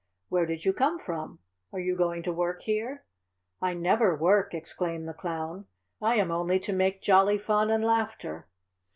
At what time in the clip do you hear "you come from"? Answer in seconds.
0.65-1.37